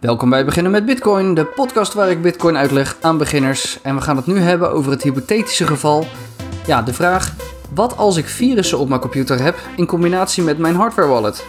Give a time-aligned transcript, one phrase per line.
[0.00, 3.78] Welkom bij Beginnen met Bitcoin, de podcast waar ik Bitcoin uitleg aan beginners.
[3.82, 6.06] En we gaan het nu hebben over het hypothetische geval.
[6.66, 7.34] Ja, de vraag:
[7.74, 11.44] wat als ik virussen op mijn computer heb in combinatie met mijn hardware wallet?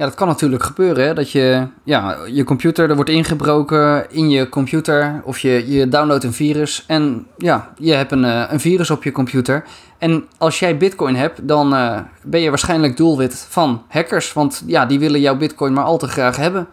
[0.00, 1.06] Ja, dat kan natuurlijk gebeuren.
[1.06, 1.14] Hè?
[1.14, 5.20] Dat je, ja, je computer, er wordt ingebroken in je computer.
[5.24, 6.84] Of je, je downloadt een virus.
[6.86, 9.64] En ja, je hebt een, eh, een virus op je computer.
[9.98, 14.32] En als jij bitcoin hebt, dan uh, ben je waarschijnlijk doelwit van hackers.
[14.32, 16.66] Want ja, die willen jouw bitcoin maar al te graag hebben.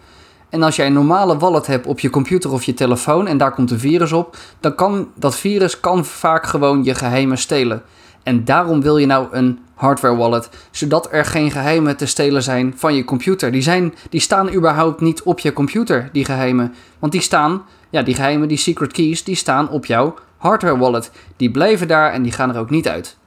[0.50, 3.54] En als jij een normale wallet hebt op je computer of je telefoon en daar
[3.54, 7.82] komt een virus op, dan kan dat virus kan vaak gewoon je geheimen stelen.
[8.28, 12.74] En daarom wil je nou een hardware wallet, zodat er geen geheimen te stelen zijn
[12.76, 13.52] van je computer.
[13.52, 16.74] Die, zijn, die staan überhaupt niet op je computer, die geheimen.
[17.00, 21.12] Want die staan, ja, die geheimen, die secret keys, die staan op jouw hardware wallet.
[21.38, 23.18] Die blijven daar en die gaan er ook niet uit.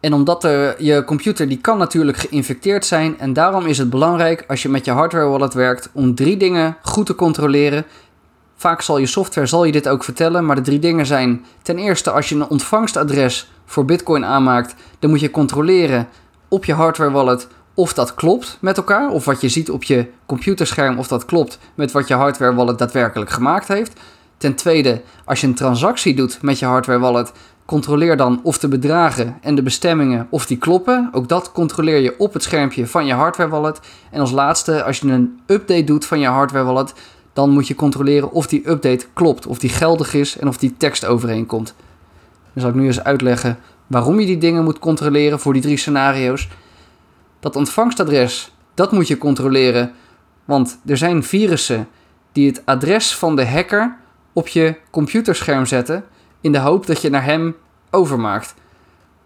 [0.00, 4.44] En omdat er, je computer die kan natuurlijk geïnfecteerd zijn en daarom is het belangrijk
[4.48, 7.84] als je met je hardware wallet werkt om drie dingen goed te controleren.
[8.62, 11.78] Vaak zal je software zal je dit ook vertellen, maar de drie dingen zijn ten
[11.78, 16.08] eerste als je een ontvangstadres voor Bitcoin aanmaakt, dan moet je controleren
[16.48, 20.06] op je hardware wallet of dat klopt met elkaar, of wat je ziet op je
[20.26, 24.00] computerscherm of dat klopt met wat je hardware wallet daadwerkelijk gemaakt heeft.
[24.36, 27.32] Ten tweede, als je een transactie doet met je hardware wallet,
[27.64, 31.08] controleer dan of de bedragen en de bestemmingen of die kloppen.
[31.12, 33.80] Ook dat controleer je op het schermpje van je hardware wallet.
[34.10, 36.94] En als laatste, als je een update doet van je hardware wallet,
[37.32, 40.74] dan moet je controleren of die update klopt, of die geldig is en of die
[40.76, 41.74] tekst overeenkomt.
[42.52, 45.76] Dan zal ik nu eens uitleggen waarom je die dingen moet controleren voor die drie
[45.76, 46.48] scenario's.
[47.40, 49.92] Dat ontvangstadres, dat moet je controleren,
[50.44, 51.88] want er zijn virussen
[52.32, 53.96] die het adres van de hacker
[54.32, 56.04] op je computerscherm zetten
[56.40, 57.56] in de hoop dat je naar hem
[57.90, 58.54] overmaakt.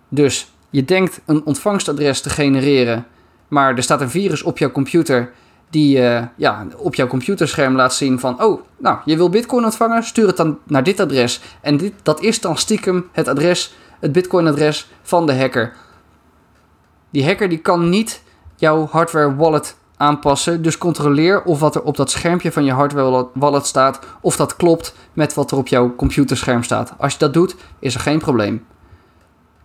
[0.09, 3.07] Dus je denkt een ontvangstadres te genereren,
[3.49, 5.33] maar er staat een virus op jouw computer
[5.71, 8.43] die uh, ja, op jouw computerscherm laat zien van...
[8.43, 10.03] oh, nou, je wil bitcoin ontvangen?
[10.03, 11.41] Stuur het dan naar dit adres.
[11.61, 15.73] En dit, dat is dan stiekem het adres, het bitcoin-adres van de hacker.
[17.11, 18.23] Die hacker die kan niet
[18.57, 20.63] jouw hardware wallet aanpassen.
[20.63, 23.99] Dus controleer of wat er op dat schermpje van je hardware wallet staat...
[24.21, 26.93] of dat klopt met wat er op jouw computerscherm staat.
[26.99, 28.67] Als je dat doet, is er geen probleem.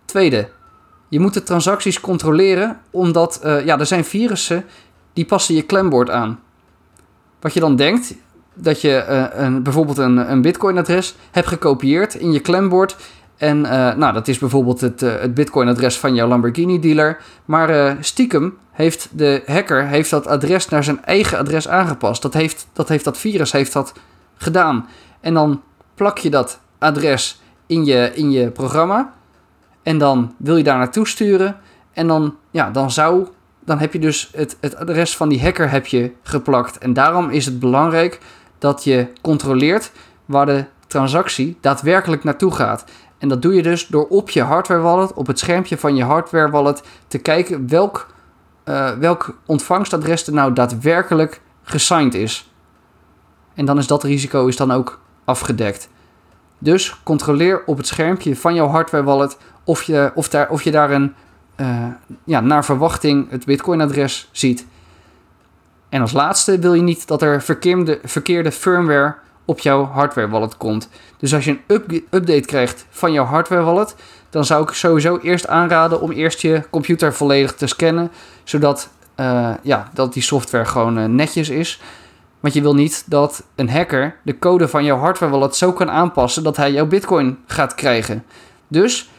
[0.04, 0.48] Tweede,
[1.08, 2.80] je moet de transacties controleren...
[2.90, 4.64] omdat uh, ja, er zijn virussen
[5.12, 6.40] die passen je klembord aan.
[7.40, 8.14] Wat je dan denkt,
[8.54, 12.96] dat je uh, een, bijvoorbeeld een, een Bitcoin-adres hebt gekopieerd in je klembord.
[13.36, 17.22] En uh, nou, dat is bijvoorbeeld het, uh, het Bitcoin-adres van jouw Lamborghini-dealer.
[17.44, 22.22] Maar stiekem heeft de hacker heeft dat adres naar zijn eigen adres aangepast.
[22.22, 23.92] Dat heeft dat, heeft dat virus heeft dat
[24.36, 24.88] gedaan.
[25.20, 25.62] En dan
[25.94, 29.12] plak je dat adres in je, in je programma.
[29.82, 31.56] En dan wil je daar naartoe sturen.
[31.92, 33.26] En dan, ja, dan zou
[33.64, 36.78] dan heb je dus het, het adres van die hacker heb je geplakt.
[36.78, 38.20] En daarom is het belangrijk
[38.58, 39.92] dat je controleert
[40.24, 42.84] waar de transactie daadwerkelijk naartoe gaat.
[43.18, 46.04] En dat doe je dus door op je hardware wallet, op het schermpje van je
[46.04, 48.06] hardware wallet, te kijken welk,
[48.64, 52.50] uh, welk ontvangstadres er nou daadwerkelijk gesigned is.
[53.54, 55.88] En dan is dat risico is dan ook afgedekt.
[56.58, 60.70] Dus controleer op het schermpje van jouw hardware wallet of je, of daar, of je
[60.70, 61.14] daar een
[61.62, 61.86] uh,
[62.24, 64.66] ja, naar verwachting het Bitcoin-adres ziet.
[65.88, 69.14] En als laatste wil je niet dat er verkeerde, verkeerde firmware
[69.44, 70.88] op jouw hardware wallet komt.
[71.18, 73.94] Dus als je een update krijgt van jouw hardware wallet,
[74.30, 78.10] dan zou ik sowieso eerst aanraden om eerst je computer volledig te scannen,
[78.44, 81.80] zodat uh, ja, dat die software gewoon uh, netjes is.
[82.40, 85.90] Want je wil niet dat een hacker de code van jouw hardware wallet zo kan
[85.90, 88.24] aanpassen dat hij jouw bitcoin gaat krijgen.
[88.68, 89.10] Dus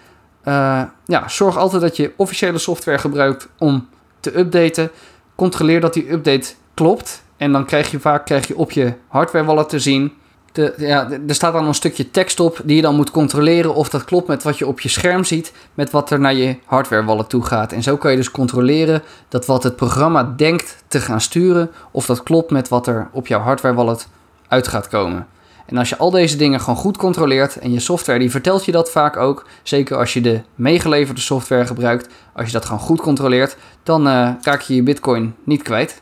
[0.43, 3.87] uh, ja, zorg altijd dat je officiële software gebruikt om
[4.19, 4.91] te updaten.
[5.35, 7.23] Controleer dat die update klopt.
[7.37, 10.13] En dan krijg je vaak krijg je op je hardware wallet te zien.
[10.51, 13.89] De, ja, er staat dan een stukje tekst op die je dan moet controleren of
[13.89, 17.03] dat klopt met wat je op je scherm ziet, met wat er naar je hardware
[17.03, 17.71] wallet toe gaat.
[17.71, 22.05] En zo kan je dus controleren dat wat het programma denkt te gaan sturen, of
[22.05, 24.07] dat klopt met wat er op jouw hardware wallet
[24.47, 25.27] uit gaat komen.
[25.65, 28.71] En als je al deze dingen gewoon goed controleert en je software die vertelt je
[28.71, 33.01] dat vaak ook, zeker als je de meegeleverde software gebruikt, als je dat gewoon goed
[33.01, 36.01] controleert, dan uh, raak je je bitcoin niet kwijt.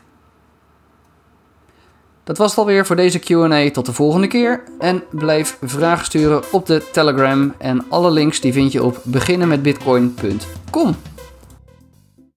[2.24, 3.70] Dat was het alweer voor deze Q&A.
[3.70, 4.62] Tot de volgende keer.
[4.78, 7.54] En blijf vragen sturen op de Telegram.
[7.58, 10.96] En alle links die vind je op beginnenmetbitcoin.com.